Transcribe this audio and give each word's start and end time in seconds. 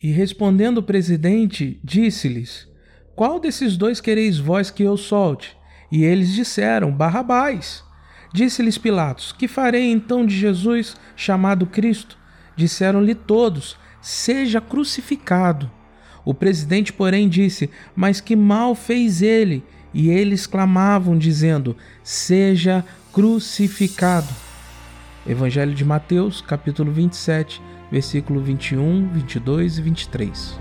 E 0.00 0.12
respondendo 0.12 0.78
o 0.78 0.82
presidente, 0.82 1.80
disse-lhes: 1.82 2.68
Qual 3.16 3.40
desses 3.40 3.76
dois 3.76 4.00
quereis 4.00 4.38
vós 4.38 4.70
que 4.70 4.84
eu 4.84 4.96
solte? 4.96 5.56
E 5.90 6.04
eles 6.04 6.32
disseram: 6.32 6.92
Barrabás. 6.92 7.82
Disse-lhes 8.32 8.78
Pilatos: 8.78 9.32
Que 9.32 9.48
farei 9.48 9.90
então 9.90 10.24
de 10.24 10.36
Jesus, 10.36 10.96
chamado 11.16 11.66
Cristo? 11.66 12.16
Disseram-lhe 12.54 13.12
todos: 13.12 13.76
Seja 14.00 14.60
crucificado. 14.60 15.68
O 16.24 16.32
presidente, 16.32 16.92
porém, 16.92 17.28
disse: 17.28 17.68
Mas 17.96 18.20
que 18.20 18.36
mal 18.36 18.76
fez 18.76 19.20
ele? 19.20 19.64
E 19.92 20.10
eles 20.10 20.46
clamavam, 20.46 21.18
dizendo: 21.18 21.76
Seja 22.04 22.84
crucificado. 23.12 24.47
Evangelho 25.26 25.74
de 25.74 25.84
Mateus, 25.84 26.40
capítulo 26.40 26.90
27, 26.92 27.60
versículo 27.90 28.40
21, 28.40 29.08
22 29.08 29.78
e 29.78 29.82
23. 29.82 30.60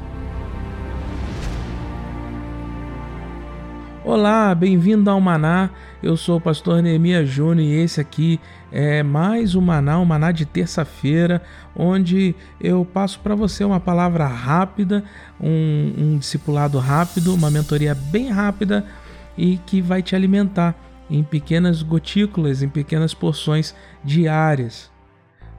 Olá, 4.04 4.56
bem-vindo 4.56 5.10
ao 5.10 5.20
Maná. 5.20 5.70
Eu 6.02 6.16
sou 6.16 6.38
o 6.38 6.42
pastor 6.42 6.82
Neemias 6.82 7.30
Júnior 7.30 7.68
e 7.68 7.74
esse 7.82 8.00
aqui 8.00 8.40
é 8.72 9.04
mais 9.04 9.54
um 9.54 9.62
Maná, 9.62 10.00
um 10.00 10.06
Maná 10.06 10.32
de 10.32 10.46
terça-feira, 10.46 11.42
onde 11.76 12.34
eu 12.60 12.86
passo 12.86 13.20
para 13.20 13.36
você 13.36 13.64
uma 13.64 13.80
palavra 13.80 14.26
rápida, 14.26 15.04
um, 15.40 15.94
um 15.98 16.18
discipulado 16.18 16.80
rápido, 16.80 17.34
uma 17.34 17.52
mentoria 17.52 17.94
bem 17.94 18.30
rápida 18.30 18.86
e 19.38 19.58
que 19.66 19.82
vai 19.82 20.02
te 20.02 20.16
alimentar 20.16 20.74
em 21.10 21.24
pequenas 21.24 21.82
gotículas, 21.82 22.62
em 22.62 22.70
pequenas 22.70 23.14
porções 23.14 23.76
diárias 24.04 24.92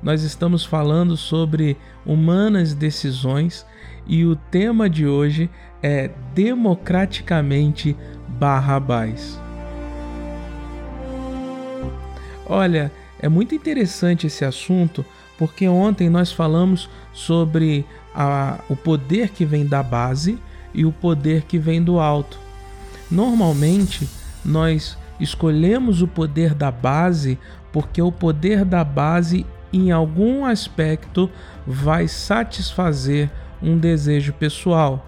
nós 0.03 0.23
estamos 0.23 0.65
falando 0.65 1.17
sobre 1.17 1.77
humanas 2.07 2.73
decisões 2.73 3.67
e 4.07 4.25
o 4.25 4.37
tema 4.37 4.89
de 4.89 5.07
hoje 5.07 5.51
é 5.83 6.11
democraticamente 6.35 7.97
Barrabás. 8.29 9.41
Olha, 12.47 12.93
é 13.21 13.29
muito 13.29 13.55
interessante 13.55 14.27
esse 14.27 14.45
assunto 14.45 15.05
porque 15.37 15.69
ontem 15.69 16.09
nós 16.09 16.33
falamos 16.33 16.89
sobre 17.13 17.85
a, 18.15 18.61
o 18.69 18.77
poder 18.77 19.31
que 19.31 19.45
vem 19.45 19.67
da 19.67 19.83
base 19.83 20.39
e 20.73 20.85
o 20.85 20.93
poder 20.93 21.43
que 21.43 21.59
vem 21.59 21.83
do 21.83 21.99
alto. 21.99 22.39
Normalmente 23.11 24.09
nós 24.45 24.97
escolhemos 25.21 26.03
o 26.03 26.09
poder 26.09 26.55
da 26.55 26.71
base 26.71 27.39
porque 27.73 28.01
o 28.01 28.11
poder 28.11 28.65
da 28.65 28.83
base 28.83 29.45
em 29.73 29.91
algum 29.91 30.45
aspecto 30.45 31.31
vai 31.67 32.09
satisfazer 32.09 33.31
um 33.63 33.77
desejo 33.77 34.33
pessoal, 34.33 35.07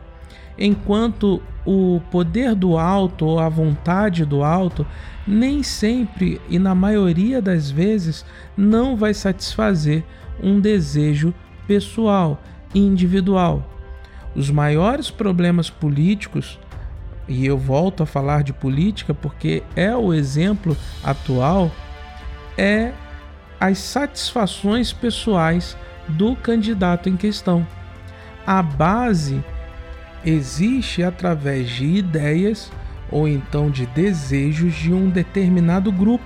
enquanto 0.58 1.42
o 1.64 2.00
poder 2.11 2.55
do 2.55 2.77
alto 2.77 3.25
ou 3.25 3.38
a 3.38 3.48
vontade 3.48 4.25
do 4.25 4.42
alto 4.42 4.86
nem 5.27 5.62
sempre 5.62 6.41
e 6.48 6.58
na 6.58 6.75
maioria 6.75 7.41
das 7.41 7.70
vezes 7.70 8.25
não 8.56 8.97
vai 8.97 9.14
satisfazer 9.14 10.03
um 10.42 10.58
desejo 10.58 11.33
pessoal, 11.66 12.42
individual. 12.75 13.69
Os 14.34 14.50
maiores 14.50 15.11
problemas 15.11 15.69
políticos, 15.69 16.58
e 17.30 17.46
eu 17.46 17.56
volto 17.56 18.02
a 18.02 18.06
falar 18.06 18.42
de 18.42 18.52
política 18.52 19.14
porque 19.14 19.62
é 19.76 19.94
o 19.94 20.12
exemplo 20.12 20.76
atual, 21.04 21.70
é 22.58 22.92
as 23.60 23.78
satisfações 23.78 24.92
pessoais 24.92 25.76
do 26.08 26.34
candidato 26.34 27.08
em 27.08 27.16
questão. 27.16 27.64
A 28.44 28.60
base 28.60 29.44
existe 30.24 31.04
através 31.04 31.70
de 31.70 31.84
ideias 31.84 32.72
ou 33.08 33.28
então 33.28 33.70
de 33.70 33.86
desejos 33.86 34.74
de 34.74 34.92
um 34.92 35.08
determinado 35.08 35.92
grupo, 35.92 36.24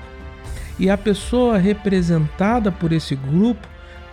e 0.79 0.89
a 0.89 0.97
pessoa 0.97 1.59
representada 1.59 2.73
por 2.73 2.93
esse 2.93 3.15
grupo 3.15 3.69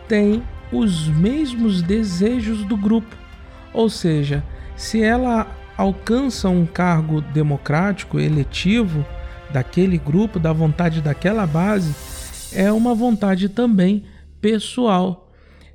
tem 0.10 0.44
os 0.74 1.08
mesmos 1.08 1.82
desejos 1.82 2.66
do 2.66 2.76
grupo. 2.76 3.16
Ou 3.74 3.90
seja, 3.90 4.44
se 4.76 5.02
ela 5.02 5.48
alcança 5.78 6.50
um 6.50 6.66
cargo 6.66 7.22
democrático 7.22 8.20
eletivo 8.20 9.06
daquele 9.52 9.98
grupo, 9.98 10.40
da 10.40 10.54
vontade 10.54 11.02
daquela 11.02 11.46
base, 11.46 11.94
é 12.54 12.72
uma 12.72 12.94
vontade 12.94 13.50
também 13.50 14.06
pessoal. 14.40 15.32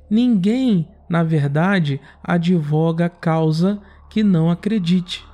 Ninguém, 0.09 0.87
na 1.09 1.23
verdade, 1.23 1.99
advoga 2.23 3.09
causa 3.09 3.81
que 4.09 4.23
não 4.23 4.49
acredite. 4.49 5.25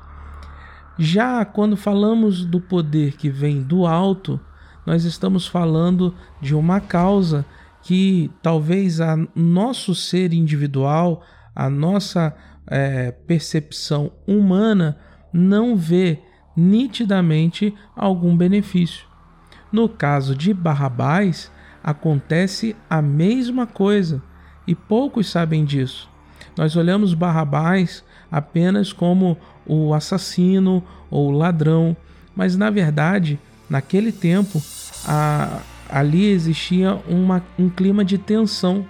Já 0.98 1.44
quando 1.44 1.76
falamos 1.76 2.46
do 2.46 2.60
poder 2.62 3.18
que 3.18 3.30
vem 3.30 3.62
do 3.62 3.86
alto, 3.86 4.40
nós 4.86 5.06
estamos 5.06 5.48
falando 5.48 6.14
de 6.42 6.54
uma 6.54 6.80
causa 6.80 7.46
que 7.82 8.32
talvez 8.42 9.02
a 9.02 9.18
nosso 9.36 9.94
ser 9.96 10.34
individual, 10.34 11.24
a 11.56 11.70
nossa 11.70 12.36
é, 12.68 13.12
percepção 13.12 14.12
humana 14.28 14.98
não 15.32 15.76
vê 15.76 16.20
nitidamente 16.56 17.74
algum 17.96 18.36
benefício. 18.36 19.06
No 19.72 19.90
caso 19.90 20.36
de 20.36 20.54
Barrabás, 20.54 21.52
acontece 21.84 22.76
a 22.90 23.02
mesma 23.02 23.66
coisa 23.66 24.22
e 24.68 24.76
poucos 24.76 25.28
sabem 25.30 25.66
disso. 25.66 26.10
Nós 26.58 26.76
olhamos 26.76 27.14
Barrabás 27.14 28.04
apenas 28.32 28.94
como 28.94 29.38
o 29.66 29.94
assassino 29.94 30.84
ou 31.10 31.32
ladrão, 31.32 31.96
mas 32.36 32.56
na 32.56 32.70
verdade, 32.70 33.40
naquele 33.70 34.12
tempo, 34.12 34.62
a, 35.06 35.62
ali 35.90 36.26
existia 36.26 36.96
uma, 37.08 37.44
um 37.58 37.70
clima 37.70 38.06
de 38.06 38.18
tensão. 38.18 38.86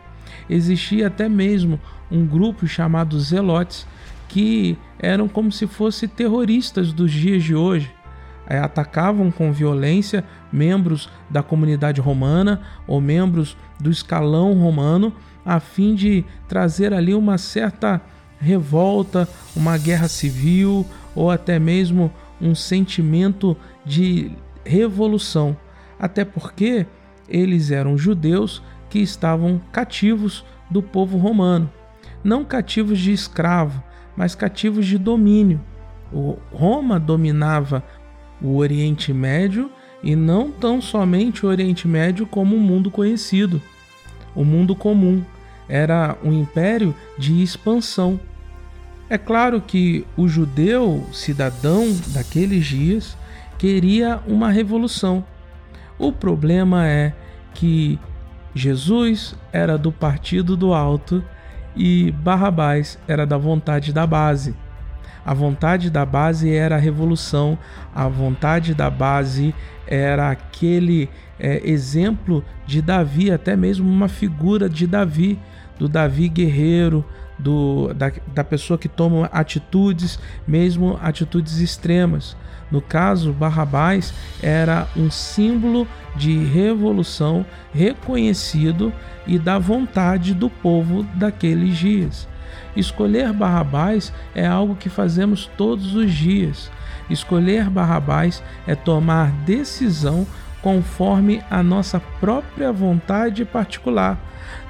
Existia 0.50 1.08
até 1.08 1.28
mesmo 1.28 1.80
um 2.12 2.26
grupo 2.26 2.68
chamado 2.68 3.20
Zelotes 3.20 3.88
que 4.28 4.78
eram 5.00 5.28
como 5.28 5.52
se 5.52 5.68
fossem 5.68 6.10
terroristas 6.10 6.92
dos 6.92 7.12
dias 7.12 7.44
de 7.44 7.56
hoje 7.56 7.92
é, 8.48 8.58
atacavam 8.58 9.32
com 9.32 9.52
violência 9.52 10.24
membros 10.52 11.10
da 11.30 11.42
comunidade 11.42 12.02
romana 12.02 12.62
ou 12.86 13.00
membros 13.00 13.58
do 13.80 13.90
escalão 13.90 14.54
romano, 14.54 15.14
a 15.46 15.60
fim 15.60 15.96
de 15.96 16.26
trazer 16.48 16.94
ali 16.94 17.14
uma 17.14 17.38
certa 17.38 18.02
revolta, 18.40 19.28
uma 19.56 19.78
guerra 19.78 20.08
civil 20.08 20.86
ou 21.16 21.32
até 21.32 21.58
mesmo 21.58 22.12
um 22.42 22.54
sentimento 22.54 23.56
de 23.86 24.32
revolução. 24.66 25.56
Até 25.98 26.26
porque 26.26 26.86
eles 27.30 27.72
eram 27.72 27.98
judeus 27.98 28.62
que 28.94 29.00
estavam 29.00 29.60
cativos 29.72 30.46
do 30.70 30.80
povo 30.80 31.18
romano, 31.18 31.68
não 32.24 32.46
cativos 32.46 33.00
de 33.00 33.12
escravo, 33.12 33.82
mas 34.16 34.36
cativos 34.36 34.86
de 34.86 35.00
domínio. 35.00 35.60
O 36.14 36.38
Roma 36.52 37.00
dominava 37.00 37.84
o 38.40 38.56
Oriente 38.58 39.12
Médio 39.12 39.72
e 40.04 40.16
não 40.16 40.52
tão 40.52 40.80
somente 40.80 41.44
o 41.44 41.50
Oriente 41.50 41.88
Médio 41.88 42.28
como 42.28 42.56
o 42.56 42.60
mundo 42.60 42.92
conhecido. 42.92 43.60
O 44.36 44.46
mundo 44.46 44.76
comum 44.76 45.24
era 45.68 46.16
um 46.24 46.32
império 46.32 46.94
de 47.18 47.42
expansão. 47.42 48.20
É 49.10 49.18
claro 49.18 49.60
que 49.60 50.06
o 50.16 50.28
judeu 50.28 51.04
cidadão 51.12 51.88
daqueles 52.10 52.64
dias 52.64 53.18
queria 53.58 54.20
uma 54.28 54.52
revolução. 54.52 55.26
O 55.98 56.12
problema 56.12 56.88
é 56.88 57.12
que 57.56 58.00
Jesus 58.56 59.36
era 59.52 59.78
do 59.78 59.92
partido 59.92 60.56
do 60.56 60.74
alto 60.74 61.24
e 61.76 62.12
Barrabás 62.12 63.00
era 63.08 63.26
da 63.26 63.38
vontade 63.38 63.92
da 63.92 64.06
base. 64.06 64.56
A 65.26 65.34
vontade 65.34 65.90
da 65.90 66.06
base 66.06 66.54
era 66.54 66.76
a 66.76 66.80
revolução, 66.80 67.58
a 67.96 68.08
vontade 68.08 68.74
da 68.74 68.90
base 68.90 69.56
era 69.88 70.30
aquele 70.30 71.10
é, 71.40 71.62
exemplo 71.68 72.44
de 72.66 72.82
Davi, 72.82 73.32
até 73.32 73.56
mesmo 73.56 73.90
uma 73.90 74.10
figura 74.10 74.70
de 74.70 74.86
Davi, 74.86 75.40
do 75.80 75.88
Davi 75.88 76.28
guerreiro, 76.28 77.06
do, 77.44 77.94
da, 77.94 78.12
da 78.28 78.44
pessoa 78.44 78.78
que 78.78 78.88
toma 78.88 79.26
atitudes, 79.26 80.18
mesmo 80.48 80.98
atitudes 81.02 81.60
extremas. 81.60 82.38
No 82.72 82.82
caso, 82.82 83.34
Barrabás 83.34 84.14
era 84.42 84.88
um 84.96 85.12
símbolo 85.12 85.88
de 86.16 86.44
revolução 86.46 87.46
reconhecido 87.74 88.92
e 89.28 89.38
da 89.38 89.60
vontade 89.60 90.34
do 90.34 90.50
povo 90.50 91.04
daqueles 91.16 91.78
dias. 91.78 92.28
Escolher 92.76 93.32
Barrabás 93.34 94.12
é 94.34 94.48
algo 94.48 94.76
que 94.76 94.90
fazemos 94.90 95.50
todos 95.58 95.96
os 95.96 96.12
dias. 96.12 96.72
Escolher 97.10 97.70
Barrabás 97.70 98.42
é 98.66 98.74
tomar 98.74 99.32
decisão 99.46 100.26
conforme 100.62 101.44
a 101.52 101.62
nossa 101.62 102.00
própria 102.00 102.72
vontade 102.72 103.44
particular. 103.44 104.18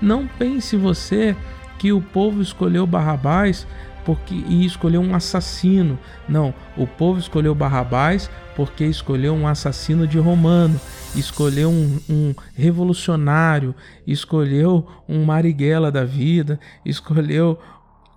Não 0.01 0.27
pense 0.27 0.75
você 0.75 1.35
que 1.83 1.91
o 1.91 1.99
povo 1.99 2.41
escolheu 2.41 2.87
Barrabás 2.87 3.67
porque 4.05 4.33
e 4.33 4.65
escolheu 4.65 5.01
um 5.01 5.13
assassino. 5.13 5.99
Não, 6.29 6.53
o 6.77 6.87
povo 6.87 7.19
escolheu 7.19 7.53
Barrabás 7.53 8.31
porque 8.55 8.85
escolheu 8.85 9.33
um 9.33 9.45
assassino 9.45 10.07
de 10.07 10.17
romano, 10.17 10.79
escolheu 11.13 11.69
um, 11.69 11.99
um 12.09 12.33
revolucionário, 12.55 13.75
escolheu 14.07 14.87
um 15.09 15.25
Marighella 15.25 15.91
da 15.91 16.05
vida, 16.05 16.57
escolheu 16.85 17.59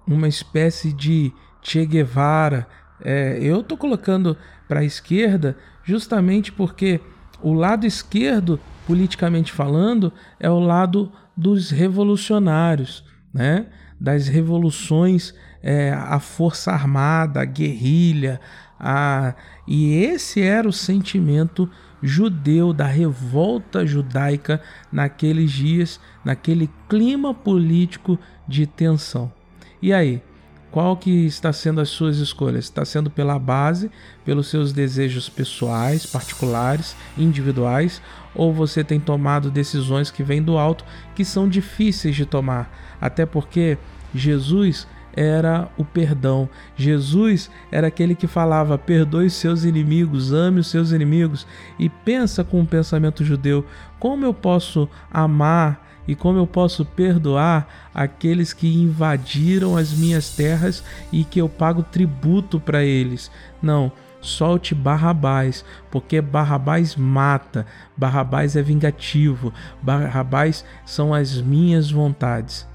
uma 0.07 0.29
espécie 0.29 0.93
de 0.93 1.33
Che 1.61 1.85
Guevara. 1.85 2.69
É, 3.05 3.37
eu 3.43 3.63
estou 3.63 3.77
colocando 3.77 4.37
para 4.69 4.79
a 4.79 4.85
esquerda 4.85 5.57
justamente 5.83 6.53
porque 6.53 7.01
o 7.43 7.53
lado 7.53 7.85
esquerdo, 7.85 8.61
politicamente 8.87 9.53
falando, 9.53 10.13
é 10.39 10.49
o 10.49 10.61
lado 10.61 11.11
dos 11.37 11.71
revolucionários, 11.71 13.05
né? 13.37 13.67
das 14.01 14.29
revoluções, 14.29 15.35
é, 15.63 15.93
a 15.93 16.19
força 16.19 16.73
armada, 16.73 17.41
a 17.41 17.45
guerrilha, 17.45 18.41
a... 18.79 19.35
e 19.67 19.95
esse 19.95 20.43
era 20.43 20.69
o 20.69 20.73
sentimento 20.73 21.71
judeu 22.03 22.73
da 22.73 22.87
revolta 22.87 23.87
judaica 23.87 24.61
naqueles 24.93 25.51
dias, 25.51 26.01
naquele 26.25 26.71
clima 26.89 27.33
político 27.33 28.19
de 28.47 28.67
tensão. 28.67 29.33
E 29.81 29.93
aí, 29.93 30.23
qual 30.71 30.97
que 30.97 31.27
está 31.27 31.53
sendo 31.53 31.81
as 31.81 31.89
suas 31.89 32.19
escolhas? 32.19 32.65
Está 32.65 32.85
sendo 32.85 33.11
pela 33.11 33.39
base, 33.39 33.91
pelos 34.25 34.49
seus 34.49 34.73
desejos 34.73 35.29
pessoais, 35.29 36.05
particulares, 36.05 36.97
individuais, 37.17 38.03
ou 38.35 38.53
você 38.53 38.85
tem 38.85 39.01
tomado 39.01 39.51
decisões 39.51 40.11
que 40.11 40.23
vêm 40.23 40.43
do 40.43 40.59
alto 40.59 40.85
que 41.15 41.25
são 41.25 41.49
difíceis 41.49 42.15
de 42.15 42.27
tomar? 42.27 42.71
Até 43.01 43.25
porque 43.25 43.79
Jesus 44.15 44.87
era 45.17 45.71
o 45.79 45.85
perdão. 45.85 46.49
Jesus 46.77 47.51
era 47.73 47.87
aquele 47.87 48.15
que 48.15 48.27
falava: 48.27 48.77
perdoe 48.77 49.31
seus 49.31 49.65
inimigos, 49.65 50.33
ame 50.33 50.61
os 50.61 50.67
seus 50.67 50.93
inimigos. 50.93 51.47
E 51.79 51.89
pensa 51.89 52.45
com 52.45 52.61
o 52.61 52.67
pensamento 52.67 53.25
judeu: 53.25 53.65
como 53.99 54.27
eu 54.27 54.35
posso 54.35 54.89
amar 55.11 55.86
e 56.07 56.15
como 56.15 56.39
eu 56.39 56.47
posso 56.47 56.85
perdoar 56.85 57.91
aqueles 57.95 58.53
que 58.53 58.69
invadiram 58.69 59.77
as 59.77 59.93
minhas 59.93 60.31
terras 60.31 60.85
e 61.13 61.25
que 61.25 61.41
eu 61.41 61.49
pago 61.49 61.83
tributo 61.83 62.61
para 62.61 62.85
eles. 62.85 63.31
Não, 63.61 63.91
solte 64.21 64.75
Barrabás, 64.75 65.65
porque 65.91 66.21
Barrabás 66.21 66.97
mata, 66.97 67.67
Barrabás 67.97 68.57
é 68.57 68.63
vingativo, 68.63 69.53
Barrabás 69.83 70.65
são 70.85 71.15
as 71.15 71.41
minhas 71.41 71.91
vontades. 71.91 72.67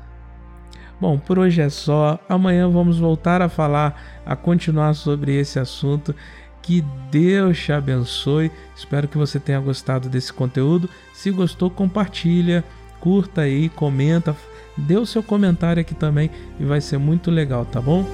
Bom, 1.00 1.18
por 1.18 1.40
hoje 1.40 1.60
é 1.62 1.70
só. 1.70 2.20
Amanhã 2.30 2.70
vamos 2.70 3.00
voltar 3.00 3.42
a 3.42 3.50
falar, 3.50 4.22
a 4.24 4.36
continuar 4.36 4.94
sobre 4.94 5.36
esse 5.36 5.58
assunto. 5.58 6.14
Que 6.62 6.86
Deus 7.10 7.58
te 7.58 7.72
abençoe. 7.72 8.52
Espero 8.76 9.08
que 9.08 9.18
você 9.18 9.40
tenha 9.40 9.60
gostado 9.60 10.08
desse 10.08 10.32
conteúdo. 10.32 10.88
Se 11.12 11.32
gostou, 11.32 11.72
compartilha 11.72 12.64
curta 13.02 13.42
aí, 13.42 13.68
comenta, 13.68 14.36
dê 14.78 14.96
o 14.96 15.06
seu 15.06 15.22
comentário 15.22 15.82
aqui 15.82 15.94
também 15.94 16.30
e 16.60 16.64
vai 16.64 16.80
ser 16.80 16.98
muito 16.98 17.30
legal, 17.30 17.66
tá 17.66 17.82
bom? 17.82 18.06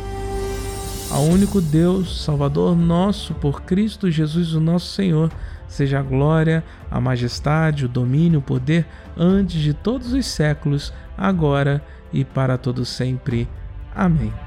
Ao 1.12 1.24
único 1.24 1.62
Deus, 1.62 2.24
Salvador 2.24 2.76
nosso, 2.76 3.34
por 3.36 3.62
Cristo 3.62 4.10
Jesus, 4.10 4.54
o 4.54 4.60
nosso 4.60 4.94
Senhor, 4.94 5.32
seja 5.68 6.00
a 6.00 6.04
glória, 6.04 6.64
a 6.90 7.00
majestade, 7.00 7.86
o 7.86 7.90
domínio, 7.90 8.40
o 8.40 8.44
poder, 8.44 8.86
antes 9.16 9.62
de 9.62 9.74
todos 9.74 10.14
os 10.14 10.26
séculos, 10.26 10.92
agora 11.18 11.84
e 12.12 12.26
para 12.26 12.58
todo 12.58 12.84
sempre. 12.84 13.48
Amém. 13.96 14.47